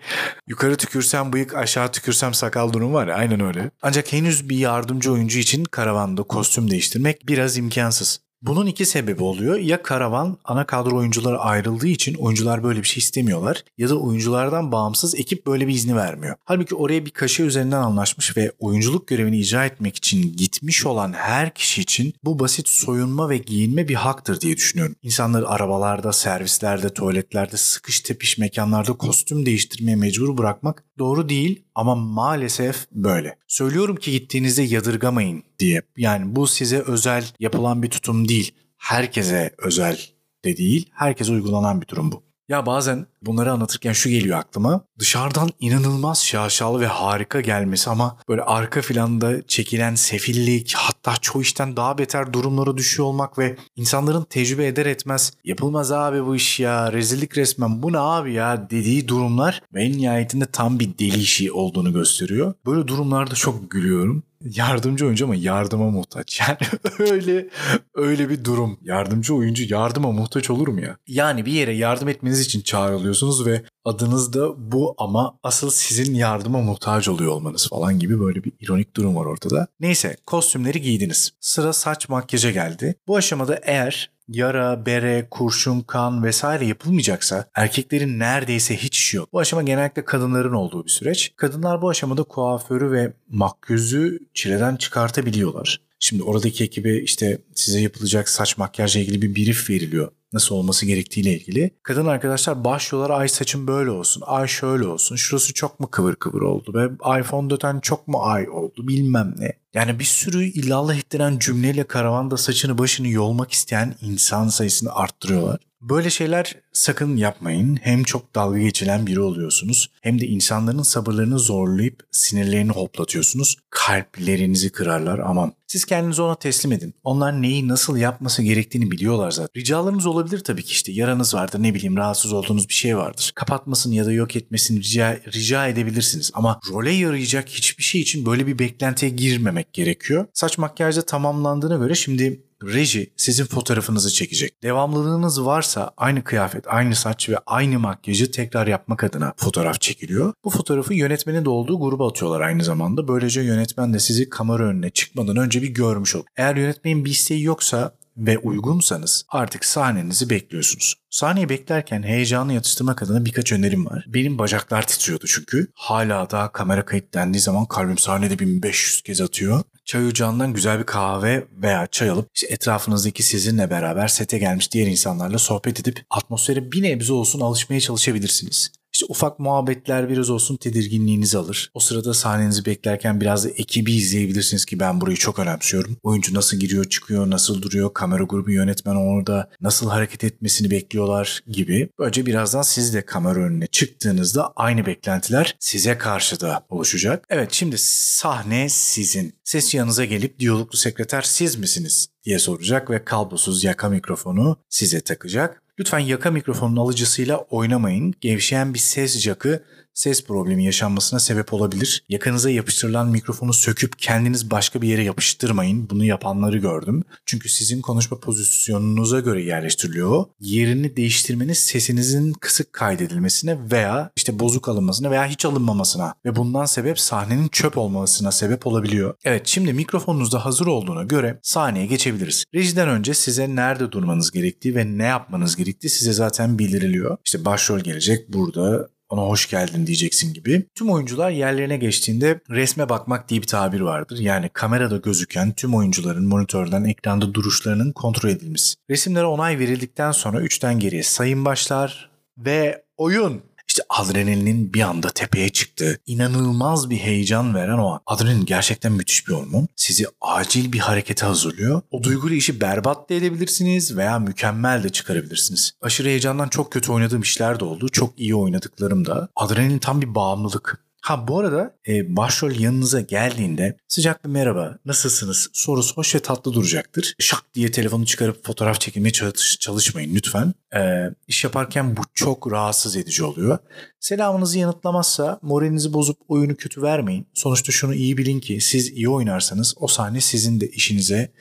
yukarı 0.48 0.76
tükürsem 0.78 1.34
bıyık 1.34 1.56
aşağı 1.56 1.92
tükürsem 1.92 2.34
sakal 2.34 2.74
durum 2.74 2.94
var 2.94 3.08
ya 3.08 3.16
aynen 3.16 3.40
öyle. 3.40 3.72
Ancak 3.82 4.14
henüz 4.14 4.50
bir 4.50 4.58
yardımcı 4.58 5.12
oyuncu 5.12 5.40
için 5.40 5.64
karavanda 5.64 6.24
kostüm 6.24 6.72
değiştirmek 6.72 7.28
biraz 7.28 7.58
imkansız. 7.58 8.25
Bunun 8.48 8.66
iki 8.66 8.86
sebebi 8.86 9.24
oluyor. 9.24 9.60
Ya 9.60 9.84
karavan 9.84 10.38
ana 10.46 10.66
kadro 10.66 10.98
oyuncuları 10.98 11.40
ayrıldığı 11.40 11.88
için 11.88 12.16
oyuncular 12.16 12.64
böyle 12.64 12.80
bir 12.80 12.88
şey 12.88 13.02
istemiyorlar 13.02 13.64
ya 13.78 13.90
da 13.90 14.00
oyunculardan 14.00 14.72
bağımsız 14.72 15.16
ekip 15.16 15.48
böyle 15.48 15.68
bir 15.68 15.74
izni 15.74 15.96
vermiyor. 15.96 16.36
Halbuki 16.44 16.76
oraya 16.76 17.06
bir 17.06 17.12
kaşe 17.12 17.44
üzerinden 17.44 17.82
anlaşmış 17.82 18.38
ve 18.38 18.52
oyunculuk 18.60 19.08
görevini 19.08 19.40
icra 19.40 19.66
etmek 19.66 19.96
için 19.96 20.38
gitmiş 20.38 20.86
olan 20.86 21.14
her 21.14 21.54
kişi 21.54 21.82
için 21.82 22.14
bu 22.24 22.40
basit 22.40 22.70
soyunma 22.70 23.30
ve 23.30 23.38
giyinme 23.38 23.88
bir 23.88 23.96
haktır 23.96 24.42
diye 24.42 24.58
düşünüyorum. 24.58 24.96
İnsanları 25.02 25.50
arabalarda, 25.50 26.14
servislerde, 26.14 26.90
tuvaletlerde, 26.90 27.58
sıkış 27.58 28.00
tepiş 28.00 28.38
mekanlarda 28.38 28.94
kostüm 28.94 29.46
değiştirmeye 29.46 29.96
mecbur 29.96 30.38
bırakmak 30.38 30.84
doğru 31.00 31.30
değil 31.30 31.65
ama 31.76 31.96
maalesef 31.96 32.88
böyle. 32.92 33.36
Söylüyorum 33.48 33.96
ki 33.96 34.12
gittiğinizde 34.12 34.62
yadırgamayın 34.62 35.44
diye. 35.60 35.82
Yani 35.98 36.36
bu 36.36 36.48
size 36.48 36.80
özel 36.80 37.26
yapılan 37.40 37.84
bir 37.84 37.90
tutum 37.90 38.28
değil. 38.30 38.56
Herkese 38.78 39.56
özel 39.58 40.00
de 40.46 40.58
değil. 40.58 40.90
Herkese 40.94 41.32
uygulanan 41.32 41.82
bir 41.82 41.88
durum 41.88 42.12
bu. 42.12 42.24
Ya 42.50 42.66
bazen 42.66 43.06
bunları 43.22 43.52
anlatırken 43.52 43.94
şu 43.94 44.10
geliyor 44.10 44.38
aklıma. 44.38 44.82
Dışarıdan 45.00 45.50
inanılmaz 45.60 46.26
şaşalı 46.26 46.80
ve 46.80 46.88
harika 46.88 47.42
gelmesi 47.42 47.90
ama 47.90 48.18
böyle 48.30 48.42
arka 48.42 48.82
planda 48.82 49.48
çekilen 49.48 49.96
sefillik 49.96 50.74
hatta 50.76 51.18
çoğu 51.22 51.42
işten 51.42 51.76
daha 51.76 51.98
beter 51.98 52.34
durumlara 52.34 52.78
düşüyor 52.78 53.08
olmak 53.08 53.40
ve 53.40 53.58
insanların 53.76 54.24
tecrübe 54.24 54.68
eder 54.68 54.86
etmez 54.86 55.34
yapılmaz 55.44 55.92
abi 55.92 56.26
bu 56.26 56.36
iş 56.36 56.60
ya 56.60 56.94
rezillik 56.94 57.38
resmen 57.38 57.84
bu 57.84 57.94
ne 57.94 58.00
abi 58.00 58.34
ya 58.34 58.70
dediği 58.70 59.08
durumlar 59.08 59.62
ve 59.74 59.84
en 59.84 59.92
nihayetinde 59.92 60.46
tam 60.46 60.80
bir 60.80 60.98
deli 61.00 61.20
işi 61.20 61.52
olduğunu 61.52 61.94
gösteriyor. 61.94 62.54
Böyle 62.66 62.88
durumlarda 62.88 63.36
çok 63.36 63.72
gülüyorum 63.72 64.24
yardımcı 64.46 65.06
oyuncu 65.06 65.26
ama 65.26 65.36
yardıma 65.36 65.90
muhtaç. 65.90 66.42
Yani 66.48 66.58
öyle 67.00 67.50
öyle 67.96 68.30
bir 68.30 68.44
durum. 68.46 68.80
Yardımcı 68.82 69.36
oyuncu 69.36 69.74
yardıma 69.74 70.12
muhtaç 70.12 70.50
olur 70.50 70.68
mu 70.68 70.82
ya? 70.82 70.98
Yani 71.08 71.46
bir 71.46 71.52
yere 71.52 71.74
yardım 71.74 72.08
etmeniz 72.08 72.40
için 72.40 72.62
çağrılıyorsunuz 72.62 73.46
ve 73.46 73.64
adınız 73.86 74.34
da 74.34 74.72
bu 74.72 74.96
ama 74.98 75.40
asıl 75.44 75.70
sizin 75.70 76.14
yardıma 76.16 76.62
muhtaç 76.62 77.08
oluyor 77.08 77.32
olmanız 77.32 77.70
falan 77.70 78.00
gibi 78.00 78.20
böyle 78.20 78.44
bir 78.44 78.54
ironik 78.60 78.96
durum 78.96 79.16
var 79.16 79.26
ortada. 79.26 79.68
Neyse 79.80 80.18
kostümleri 80.26 80.82
giydiniz. 80.82 81.32
Sıra 81.40 81.74
saç 81.74 82.10
makyaja 82.10 82.52
geldi. 82.52 82.96
Bu 83.08 83.16
aşamada 83.16 83.60
eğer 83.64 84.15
yara, 84.28 84.86
bere, 84.86 85.28
kurşun, 85.32 85.82
kan 85.82 86.24
vesaire 86.24 86.66
yapılmayacaksa 86.66 87.46
erkeklerin 87.56 88.20
neredeyse 88.20 88.78
hiç 88.78 88.98
işi 88.98 89.18
yok. 89.18 89.34
Bu 89.34 89.40
aşama 89.40 89.64
genellikle 89.64 90.06
kadınların 90.06 90.54
olduğu 90.54 90.86
bir 90.86 90.92
süreç. 90.92 91.34
Kadınlar 91.36 91.82
bu 91.82 91.90
aşamada 91.90 92.24
kuaförü 92.24 92.92
ve 92.92 93.14
makyözü 93.30 94.20
çileden 94.34 94.76
çıkartabiliyorlar. 94.76 95.82
Şimdi 96.00 96.24
oradaki 96.24 96.64
ekibe 96.64 96.98
işte 96.98 97.38
size 97.56 97.80
yapılacak 97.80 98.30
saç 98.30 98.58
makyajla 98.58 99.02
ilgili 99.02 99.22
bir 99.22 99.36
brief 99.36 99.70
veriliyor 99.70 100.12
nasıl 100.36 100.56
olması 100.56 100.86
gerektiğiyle 100.86 101.34
ilgili. 101.34 101.72
Kadın 101.84 102.06
arkadaşlar 102.06 102.64
başlıyorlar 102.64 103.20
ay 103.20 103.28
saçım 103.28 103.68
böyle 103.68 103.90
olsun, 103.90 104.24
ay 104.26 104.48
şöyle 104.48 104.88
olsun, 104.88 105.16
şurası 105.16 105.54
çok 105.54 105.80
mu 105.80 105.88
kıvır 105.92 106.16
kıvır 106.16 106.42
oldu 106.42 106.74
ve 106.74 107.20
iPhone 107.20 107.50
döten 107.50 107.80
çok 107.80 108.08
mu 108.08 108.20
ay 108.22 108.50
oldu 108.50 108.88
bilmem 108.88 109.36
ne. 109.38 109.54
Yani 109.74 110.00
bir 110.00 110.04
sürü 110.04 110.44
illallah 110.44 110.96
ettiren 110.96 111.40
cümleyle 111.40 111.84
karavanda 111.84 112.38
saçını 112.38 112.78
başını 112.78 113.08
yolmak 113.08 113.52
isteyen 113.52 113.96
insan 114.02 114.48
sayısını 114.48 114.96
arttırıyorlar. 114.96 115.60
Böyle 115.90 116.10
şeyler 116.10 116.56
sakın 116.74 117.18
yapmayın. 117.18 117.80
Hem 117.82 118.04
çok 118.04 118.36
dalga 118.36 118.60
geçilen 118.60 119.08
biri 119.08 119.20
oluyorsunuz 119.20 119.90
hem 120.02 120.22
de 120.22 120.28
insanların 120.28 120.82
sabırlarını 120.82 121.40
zorlayıp 121.40 122.04
sinirlerini 122.12 122.72
hoplatıyorsunuz. 122.72 123.58
Kalplerinizi 123.70 124.72
kırarlar 124.72 125.20
aman. 125.20 125.54
Siz 125.68 125.86
kendinizi 125.86 126.22
ona 126.22 126.36
teslim 126.36 126.72
edin. 126.72 126.94
Onlar 127.04 127.42
neyi 127.42 127.68
nasıl 127.68 127.98
yapması 127.98 128.44
gerektiğini 128.44 128.92
biliyorlar 128.92 129.32
zaten. 129.32 129.62
Ricalarınız 129.62 130.06
olabilir 130.06 130.40
tabii 130.40 130.64
ki 130.64 130.72
işte. 130.72 130.92
Yaranız 130.92 131.34
vardır 131.34 131.64
ne 131.64 131.74
bileyim 131.74 131.98
rahatsız 131.98 132.34
olduğunuz 132.34 132.70
bir 132.70 132.74
şey 132.74 132.98
vardır. 132.98 133.32
Kapatmasını 133.36 133.96
ya 133.96 134.06
da 134.06 134.12
yok 134.12 134.36
etmesini 134.36 134.80
rica, 134.80 135.20
rica 135.34 135.68
edebilirsiniz. 135.68 136.32
Ama 136.34 136.60
role 136.70 136.92
yarayacak 136.92 137.50
hiçbir 137.50 137.84
şey 137.84 138.02
için 138.02 138.26
böyle 138.26 138.48
bir 138.48 138.60
beklentiye 138.60 139.12
girmemek 139.12 139.74
gerekiyor. 139.74 140.26
Saç 140.34 140.58
makyajda 140.58 141.02
tamamlandığına 141.02 141.76
göre 141.76 141.96
şimdi 141.96 142.45
reji 142.64 143.14
sizin 143.18 143.46
fotoğrafınızı 143.46 144.14
çekecek. 144.14 144.64
Devamlılığınız 144.64 145.46
varsa 145.46 145.92
aynı 145.98 146.24
kıyafet, 146.24 146.68
aynı 146.68 146.96
saç 146.96 147.30
ve 147.30 147.38
aynı 147.46 147.80
makyajı 147.80 148.32
tekrar 148.32 148.68
yapmak 148.68 149.04
adına 149.04 149.34
fotoğraf 149.38 149.82
çekiliyor. 149.82 150.34
Bu 150.44 150.50
fotoğrafı 150.50 150.94
yönetmenin 150.94 151.46
de 151.46 151.50
olduğu 151.50 151.80
gruba 151.80 152.10
atıyorlar 152.10 152.42
aynı 152.42 152.64
zamanda. 152.64 153.08
Böylece 153.08 153.42
yönetmen 153.42 153.94
de 153.94 154.00
sizi 154.00 154.30
kamera 154.30 154.64
önüne 154.64 154.90
çıkmadan 154.90 155.38
önce 155.38 155.62
bir 155.62 155.70
görmüş 155.70 156.16
olur. 156.16 156.26
Eğer 156.38 156.56
yönetmenin 156.56 157.06
bir 157.06 157.12
isteği 157.12 157.44
yoksa 157.44 157.96
ve 158.18 158.38
uygunsanız 158.38 159.26
artık 159.30 159.66
sahnenizi 159.66 160.30
bekliyorsunuz. 160.30 160.96
Sahneyi 161.10 161.50
beklerken 161.50 162.04
heyecanı 162.04 162.54
yatıştırmak 162.54 163.04
adına 163.04 163.26
birkaç 163.26 163.52
önerim 163.52 163.86
var. 163.86 164.06
Benim 164.08 164.38
bacaklar 164.38 164.88
titriyordu 164.88 165.26
çünkü. 165.28 165.68
Hala 165.74 166.30
da 166.30 166.50
kamera 166.54 166.86
kayıt 166.86 167.14
dendiği 167.14 167.42
zaman 167.42 167.66
kalbim 167.66 167.98
sahnede 167.98 168.40
1500 168.40 169.02
kez 169.02 169.22
atıyor. 169.22 169.64
Çay 169.86 170.08
ocağından 170.08 170.54
güzel 170.54 170.80
bir 170.80 170.84
kahve 170.86 171.48
veya 171.52 171.88
çay 171.88 172.10
alıp 172.10 172.30
işte 172.36 172.48
etrafınızdaki 172.48 173.24
sizinle 173.24 173.70
beraber 173.70 174.08
sete 174.08 174.38
gelmiş 174.38 174.72
diğer 174.72 174.88
insanlarla 174.88 175.40
sohbet 175.40 175.80
edip 175.80 176.06
atmosfere 176.10 176.72
bir 176.72 176.84
nebze 176.84 177.14
olsun 177.14 177.40
alışmaya 177.40 177.80
çalışabilirsiniz. 177.80 178.72
İşte 178.96 179.06
ufak 179.10 179.40
muhabbetler 179.40 180.10
biraz 180.10 180.30
olsun 180.30 180.58
tedirginliğinizi 180.58 181.38
alır. 181.38 181.72
O 181.74 181.80
sırada 181.80 182.14
sahnenizi 182.14 182.66
beklerken 182.66 183.22
biraz 183.22 183.46
da 183.46 183.50
ekibi 183.50 183.94
izleyebilirsiniz 183.94 184.66
ki 184.66 184.80
ben 184.80 185.02
burayı 185.02 185.18
çok 185.18 185.40
önemsiyorum. 185.40 185.98
Oyuncu 186.04 186.34
nasıl 186.34 186.58
giriyor 186.58 186.86
çıkıyor, 186.86 187.30
nasıl 187.30 187.62
duruyor, 187.62 187.94
kamera 187.94 188.24
grubu 188.24 188.52
yönetmen 188.52 188.96
orada 188.96 189.50
nasıl 189.62 189.90
hareket 189.90 190.24
etmesini 190.24 190.72
bekliyorlar 190.72 191.44
gibi. 191.48 191.90
Böylece 192.00 192.26
birazdan 192.26 192.62
siz 192.62 192.94
de 192.94 193.06
kamera 193.06 193.40
önüne 193.40 193.68
çıktığınızda 193.68 194.54
aynı 194.56 194.86
beklentiler 194.86 195.56
size 195.60 195.98
karşı 195.98 196.40
da 196.40 196.66
oluşacak. 196.70 197.26
Evet 197.30 197.54
şimdi 197.54 197.78
sahne 197.78 198.70
sizin. 198.70 199.36
Ses 199.44 199.74
yanınıza 199.74 200.06
gelip 200.06 200.40
diyaloglu 200.40 200.78
sekreter 200.78 201.22
siz 201.22 201.56
misiniz 201.56 202.08
diye 202.24 202.40
soracak 202.40 202.90
ve 202.90 203.06
kablosuz 203.06 203.64
yaka 203.64 203.90
mikrofonu 203.90 204.58
size 204.70 205.02
takacak. 205.02 205.65
Lütfen 205.80 206.00
yaka 206.00 206.32
mikrofonun 206.32 206.76
alıcısıyla 206.76 207.38
oynamayın. 207.38 208.14
Gevşeyen 208.22 208.74
bir 208.74 208.80
ses 208.80 209.20
jakı 209.20 209.64
ses 209.96 210.26
problemi 210.26 210.66
yaşanmasına 210.66 211.20
sebep 211.20 211.54
olabilir. 211.54 212.04
Yakanıza 212.10 212.50
yapıştırılan 212.50 213.08
mikrofonu 213.08 213.54
söküp 213.54 214.00
kendiniz 214.00 214.52
başka 214.52 214.82
bir 214.82 214.88
yere 214.88 215.04
yapıştırmayın. 215.04 215.90
Bunu 215.90 216.06
yapanları 216.06 216.58
gördüm. 216.58 217.04
Çünkü 217.26 217.50
sizin 217.50 217.82
konuşma 217.82 218.20
pozisyonunuza 218.20 219.20
göre 219.20 219.44
yerleştiriliyor. 219.44 220.26
Yerini 220.40 220.96
değiştirmeniz 220.96 221.58
sesinizin 221.58 222.34
kısık 222.34 222.74
kaydedilmesine 222.74 223.58
veya 223.72 224.12
işte 224.16 224.40
bozuk 224.40 224.70
alınmasına 224.70 225.12
veya 225.12 225.26
hiç 225.26 225.46
alınmamasına 225.46 226.14
ve 226.26 226.36
bundan 226.36 226.66
sebep 226.66 227.00
sahnenin 227.00 227.48
çöp 227.48 227.78
olmasına 227.78 228.32
sebep 228.32 228.68
olabiliyor. 228.68 229.16
Evet 229.24 229.48
şimdi 229.48 229.74
mikrofonunuz 229.74 230.32
da 230.32 230.46
hazır 230.46 230.66
olduğuna 230.66 231.04
göre 231.04 231.40
sahneye 231.44 231.86
geçebiliriz. 231.86 232.46
Rejiden 232.56 232.90
önce 232.90 233.14
size 233.14 233.56
nerede 233.56 233.92
durmanız 233.92 234.32
gerektiği 234.32 234.76
ve 234.76 234.98
ne 234.98 235.06
yapmanız 235.06 235.56
gerektiği 235.56 235.90
size 235.90 236.14
zaten 236.14 236.60
bildiriliyor. 236.60 237.18
İşte 237.26 237.46
başrol 237.46 237.80
gelecek 237.80 238.34
burada 238.34 238.95
ona 239.10 239.22
hoş 239.22 239.50
geldin 239.50 239.88
diyeceksin 239.88 240.34
gibi. 240.34 240.66
Tüm 240.76 240.90
oyuncular 240.90 241.30
yerlerine 241.30 241.78
geçtiğinde 241.78 242.40
resme 242.50 242.90
bakmak 242.90 243.30
diye 243.30 243.42
bir 243.42 243.48
tabir 243.48 243.80
vardır. 243.80 244.18
Yani 244.20 244.50
kamerada 244.54 244.98
gözüken 244.98 245.54
tüm 245.54 245.76
oyuncuların 245.76 246.26
monitörden 246.26 246.84
ekranda 246.84 247.34
duruşlarının 247.34 247.92
kontrol 247.92 248.30
edilmesi. 248.30 248.76
Resimlere 248.90 249.26
onay 249.26 249.60
verildikten 249.60 250.12
sonra 250.12 250.42
3'ten 250.42 250.80
geriye 250.80 251.04
sayım 251.04 251.46
başlar 251.46 252.10
ve 252.38 252.84
oyun 252.98 253.42
işte 253.76 253.86
adrenalinin 253.90 254.74
bir 254.74 254.82
anda 254.82 255.10
tepeye 255.10 255.50
çıktı. 255.50 256.00
İnanılmaz 256.06 256.90
bir 256.90 256.98
heyecan 256.98 257.56
veren 257.56 257.78
o 257.78 257.92
an. 257.92 258.00
Adrenalin 258.06 258.46
gerçekten 258.46 258.92
müthiş 258.92 259.28
bir 259.28 259.34
hormon. 259.34 259.68
Sizi 259.76 260.06
acil 260.22 260.74
bir 260.74 260.80
harekete 260.80 261.26
hazırlıyor. 261.26 261.82
O 261.92 262.04
duyguyla 262.04 262.38
işi 262.38 262.62
berbat 262.62 263.10
da 263.10 263.14
edebilirsiniz 263.14 263.98
veya 263.98 264.20
mükemmel 264.20 264.84
de 264.84 264.90
çıkarabilirsiniz. 264.90 265.72
Aşırı 265.82 266.08
heyecandan 266.08 266.48
çok 266.48 266.72
kötü 266.72 266.92
oynadığım 266.92 267.22
işler 267.22 267.60
de 267.60 267.66
oldu. 267.66 267.90
Çok 267.90 268.20
iyi 268.20 268.36
oynadıklarım 268.36 269.06
da. 269.06 269.30
Adrenalin 269.36 269.80
tam 269.80 270.02
bir 270.02 270.16
bağımlılık. 270.16 270.85
Ha 271.06 271.28
bu 271.28 271.40
arada 271.40 271.76
e, 271.88 272.16
başrol 272.16 272.52
yanınıza 272.52 273.02
geldiğinde 273.02 273.78
sıcak 273.88 274.26
bir 274.26 274.30
merhaba 274.30 274.78
nasılsınız 274.86 275.50
sorusu 275.54 275.96
hoş 275.96 276.16
ve 276.16 276.20
tatlı 276.20 276.54
duracaktır. 276.54 277.16
Şak 277.20 277.44
diye 277.54 277.72
telefonu 277.72 278.06
çıkarıp 278.06 278.46
fotoğraf 278.46 278.80
çekilmeye 278.80 279.12
çalış, 279.12 279.60
çalışmayın 279.60 280.16
lütfen. 280.16 280.54
E, 280.76 281.10
iş 281.28 281.44
yaparken 281.44 281.98
bu 281.98 282.02
çok 282.14 282.52
rahatsız 282.52 282.96
edici 282.96 283.24
oluyor. 283.24 283.58
Selamınızı 284.00 284.60
yanıtlamazsa 284.60 285.40
moralinizi 285.42 285.94
bozup 285.94 286.18
oyunu 286.28 286.56
kötü 286.56 286.82
vermeyin. 286.82 287.28
Sonuçta 287.34 287.72
şunu 287.72 287.96
iyi 287.96 288.18
bilin 288.18 288.40
ki 288.40 288.62
siz 288.62 288.90
iyi 288.90 289.10
oynarsanız 289.10 289.74
o 289.78 289.88
sahne 289.88 290.22
sizin 290.22 290.62
de 290.62 290.68
işinize, 290.68 291.32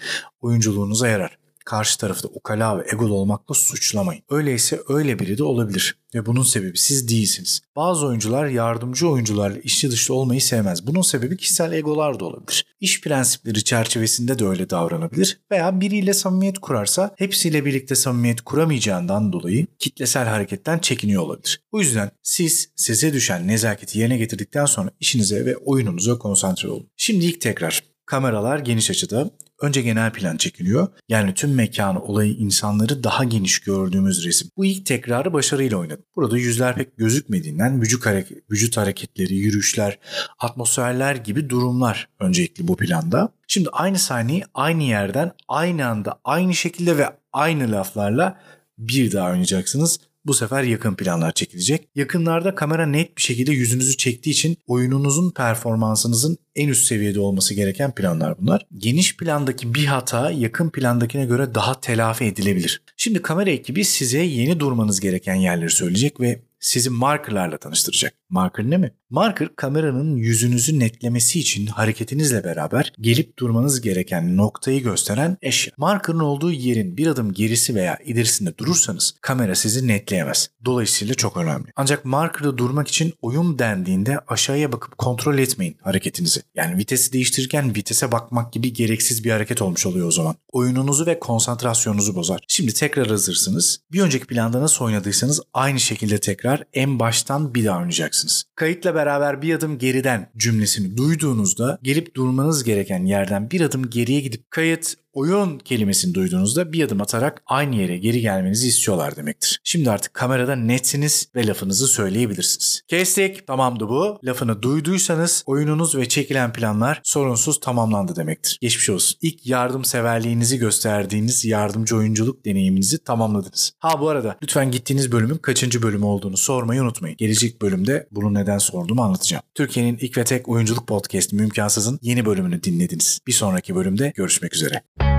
oyunculuğunuza 0.41 1.09
yarar 1.09 1.44
karşı 1.65 1.99
tarafta 1.99 2.29
ukala 2.29 2.79
ve 2.79 2.85
egolu 2.93 3.15
olmakla 3.15 3.55
suçlamayın. 3.55 4.23
Öyleyse 4.31 4.81
öyle 4.89 5.19
biri 5.19 5.39
de 5.39 5.45
olabilir 5.45 5.97
ve 6.15 6.27
bunun 6.27 6.43
sebebi 6.43 6.79
siz 6.79 7.09
değilsiniz. 7.09 7.61
Bazı 7.77 8.07
oyuncular 8.07 8.47
yardımcı 8.47 9.09
oyuncularla 9.09 9.59
işçi 9.59 9.91
dışlı 9.91 10.15
olmayı 10.15 10.41
sevmez. 10.41 10.87
Bunun 10.87 11.03
sebebi 11.03 11.37
kişisel 11.37 11.73
egolar 11.73 12.21
da 12.21 12.25
olabilir. 12.25 12.67
İş 12.81 13.01
prensipleri 13.01 13.65
çerçevesinde 13.65 14.39
de 14.39 14.45
öyle 14.47 14.71
davranabilir 14.71 15.41
veya 15.51 15.81
biriyle 15.81 16.15
samimiyet 16.15 16.59
kurarsa 16.59 17.15
hepsiyle 17.17 17.65
birlikte 17.65 17.95
samimiyet 17.95 18.41
kuramayacağından 18.41 19.33
dolayı 19.33 19.67
kitlesel 19.79 20.29
hareketten 20.29 20.79
çekiniyor 20.79 21.23
olabilir. 21.23 21.61
Bu 21.73 21.81
yüzden 21.81 22.11
siz 22.23 22.69
size 22.77 23.13
düşen 23.13 23.49
nezaketi 23.49 23.99
yerine 23.99 24.17
getirdikten 24.17 24.67
sonra 24.67 24.91
işinize 25.01 25.47
ve 25.47 25.57
oyununuza 25.57 26.19
konsantre 26.19 26.69
olun. 26.69 26.89
Şimdi 26.97 27.25
ilk 27.25 27.41
tekrar 27.41 27.83
Kameralar 28.07 28.59
geniş 28.59 28.91
açıda. 28.91 29.31
Önce 29.61 29.83
genel 29.83 30.13
plan 30.13 30.37
çekiliyor. 30.37 30.89
Yani 31.09 31.35
tüm 31.35 31.55
mekanı, 31.55 32.03
olayı, 32.03 32.33
insanları 32.35 33.05
daha 33.05 33.25
geniş 33.25 33.59
gördüğümüz 33.59 34.25
resim. 34.25 34.49
Bu 34.57 34.65
ilk 34.65 34.87
tekrarı 34.87 35.33
başarıyla 35.33 35.77
oynadım. 35.77 36.05
Burada 36.17 36.39
yüzler 36.39 36.75
pek 36.75 36.97
gözükmediğinden 36.97 37.83
vücut, 37.83 38.07
hareket, 38.07 38.51
vücut 38.51 38.77
hareketleri, 38.77 39.35
yürüyüşler, 39.35 39.99
atmosferler 40.39 41.15
gibi 41.17 41.51
durumlar 41.51 42.09
öncelikli 42.21 42.69
bu 42.69 42.77
planda. 42.77 43.29
Şimdi 43.47 43.69
aynı 43.73 43.99
sahneyi 43.99 44.45
aynı 44.55 44.83
yerden, 44.83 45.33
aynı 45.49 45.87
anda, 45.87 46.21
aynı 46.25 46.55
şekilde 46.55 46.99
ve 46.99 47.11
aynı 47.33 47.73
laflarla 47.73 48.41
bir 48.79 49.13
daha 49.13 49.31
oynayacaksınız. 49.31 49.99
Bu 50.27 50.35
sefer 50.35 50.63
yakın 50.63 50.95
planlar 50.95 51.33
çekilecek. 51.33 51.89
Yakınlarda 51.95 52.55
kamera 52.55 52.87
net 52.87 53.17
bir 53.17 53.23
şekilde 53.23 53.53
yüzünüzü 53.53 53.97
çektiği 53.97 54.31
için 54.31 54.57
oyununuzun 54.67 55.31
performansınızın 55.31 56.39
en 56.55 56.69
üst 56.69 56.87
seviyede 56.87 57.21
olması 57.21 57.55
gereken 57.55 57.95
planlar 57.95 58.39
bunlar. 58.39 58.67
Geniş 58.79 59.17
plandaki 59.17 59.75
bir 59.75 59.85
hata 59.85 60.31
yakın 60.31 60.71
plandakine 60.71 61.25
göre 61.27 61.55
daha 61.55 61.81
telafi 61.81 62.25
edilebilir. 62.25 62.83
Şimdi 62.97 63.23
kamera 63.23 63.51
ekibi 63.51 63.85
size 63.85 64.19
yeni 64.19 64.61
durmanız 64.61 65.01
gereken 65.01 65.35
yerleri 65.35 65.71
söyleyecek 65.71 66.21
ve 66.21 66.43
sizi 66.61 66.91
markerlarla 66.91 67.59
tanıştıracak. 67.59 68.15
Marker 68.35 68.71
ne 68.71 68.77
mi? 68.77 68.91
Marker 69.11 69.57
kameranın 69.57 70.17
yüzünüzü 70.17 70.79
netlemesi 70.79 71.41
için 71.41 71.67
hareketinizle 71.67 72.45
beraber 72.45 72.93
gelip 73.01 73.39
durmanız 73.39 73.81
gereken 73.81 74.37
noktayı 74.37 74.83
gösteren 74.83 75.37
eşya. 75.43 75.73
Marker'ın 75.77 76.19
olduğu 76.19 76.53
yerin 76.53 76.97
bir 76.97 77.07
adım 77.07 77.33
gerisi 77.33 77.75
veya 77.75 77.99
ilerisinde 78.05 78.59
durursanız 78.59 79.15
kamera 79.21 79.55
sizi 79.55 79.89
netleyemez. 79.89 80.49
Dolayısıyla 80.65 81.15
çok 81.15 81.37
önemli. 81.37 81.67
Ancak 81.77 82.05
marker'da 82.05 82.59
durmak 82.59 82.89
için 82.89 83.15
oyun 83.23 83.59
dendiğinde 83.59 84.19
aşağıya 84.29 84.73
bakıp 84.73 84.99
kontrol 84.99 85.39
etmeyin 85.39 85.77
hareketinizi. 85.83 86.43
Yani 86.55 86.79
vitesi 86.79 87.13
değiştirirken 87.13 87.75
vitese 87.75 88.13
bakmak 88.13 88.53
gibi 88.53 88.73
gereksiz 88.73 89.25
bir 89.25 89.31
hareket 89.31 89.63
olmuş 89.63 89.87
oluyor 89.87 90.09
o 90.09 90.11
zaman. 90.11 90.35
Oyununuzu 90.53 91.07
ve 91.07 91.21
konsantrasyonunuzu 91.21 92.15
bozar. 92.15 92.41
Şimdi 92.49 92.75
tekrar 92.75 93.07
hazırsınız. 93.07 93.81
Bir 93.93 94.01
önceki 94.01 94.27
planda 94.27 94.61
nasıl 94.61 94.85
oynadıysanız 94.85 95.41
aynı 95.53 95.81
şekilde 95.81 96.19
tekrar 96.19 96.63
en 96.73 96.99
baştan 96.99 97.55
bir 97.55 97.65
daha 97.65 97.79
oynayacaksınız. 97.79 98.24
license. 98.25 98.45
Kayıtla 98.55 98.95
beraber 98.95 99.43
bir 99.43 99.55
adım 99.55 99.79
geriden 99.79 100.31
cümlesini 100.37 100.97
duyduğunuzda 100.97 101.79
gelip 101.83 102.15
durmanız 102.15 102.65
gereken 102.65 103.05
yerden 103.05 103.51
bir 103.51 103.61
adım 103.61 103.91
geriye 103.91 104.21
gidip 104.21 104.51
kayıt 104.51 104.95
oyun 105.15 105.59
kelimesini 105.59 106.15
duyduğunuzda 106.15 106.73
bir 106.73 106.85
adım 106.85 107.01
atarak 107.01 107.43
aynı 107.47 107.77
yere 107.77 107.99
geri 107.99 108.21
gelmenizi 108.21 108.69
istiyorlar 108.69 109.17
demektir. 109.17 109.61
Şimdi 109.65 109.91
artık 109.91 110.15
kamerada 110.15 110.57
netsiniz 110.57 111.29
ve 111.35 111.47
lafınızı 111.47 111.87
söyleyebilirsiniz. 111.87 112.83
Kestik 112.89 113.47
tamamdı 113.47 113.89
bu. 113.89 114.19
Lafını 114.25 114.63
duyduysanız 114.63 115.43
oyununuz 115.47 115.97
ve 115.97 116.09
çekilen 116.09 116.53
planlar 116.53 117.01
sorunsuz 117.05 117.61
tamamlandı 117.61 118.17
demektir. 118.17 118.59
Geçmiş 118.61 118.91
olsun. 118.91 119.19
İlk 119.23 119.47
yardımseverliğinizi 119.47 120.59
gösterdiğiniz 120.59 121.45
yardımcı 121.45 121.97
oyunculuk 121.97 122.45
deneyiminizi 122.45 122.99
tamamladınız. 122.99 123.73
Ha 123.79 124.01
bu 124.01 124.09
arada 124.09 124.37
lütfen 124.43 124.71
gittiğiniz 124.71 125.13
bölümün 125.13 125.39
kaçıncı 125.39 125.83
bölümü 125.83 126.05
olduğunu 126.05 126.37
sormayı 126.37 126.83
unutmayın. 126.83 127.17
Gelecek 127.17 127.63
bölümde 127.63 128.09
bunu 128.11 128.35
neden 128.45 128.59
sorduğumu 128.59 129.03
anlatacağım. 129.03 129.43
Türkiye'nin 129.55 129.99
ilk 130.01 130.19
ve 130.19 130.25
tek 130.25 130.49
oyunculuk 130.49 130.87
podcast'i 130.87 131.37
Mümkansız'ın 131.37 131.99
yeni 132.03 132.27
bölümünü 132.27 132.63
dinlediniz. 132.63 133.19
Bir 133.27 133.33
sonraki 133.33 133.75
bölümde 133.75 134.13
görüşmek 134.17 134.55
üzere. 134.55 135.14